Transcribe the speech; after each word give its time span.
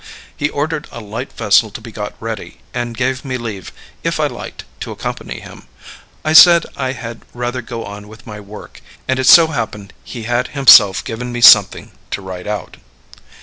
He 0.35 0.49
ordered 0.49 0.87
a 0.91 0.99
light 0.99 1.31
vessel 1.31 1.69
to 1.69 1.79
be 1.79 1.91
got 1.91 2.15
ready, 2.19 2.59
and 2.73 2.97
gave 2.97 3.23
me 3.23 3.37
leave, 3.37 3.71
if 4.03 4.19
I 4.19 4.25
liked, 4.25 4.63
to 4.79 4.91
accompany 4.91 5.41
him. 5.41 5.67
I 6.25 6.33
said 6.33 6.65
I 6.75 6.93
had 6.93 7.21
rather 7.35 7.61
go 7.61 7.85
on 7.85 8.07
with 8.07 8.25
my 8.25 8.39
work, 8.39 8.81
and 9.07 9.19
it 9.19 9.27
so 9.27 9.45
happened 9.49 9.93
he 10.03 10.23
had 10.23 10.47
himself 10.57 11.03
given 11.03 11.31
me 11.31 11.41
something 11.41 11.91
to 12.09 12.21
write 12.23 12.47
out. 12.47 12.77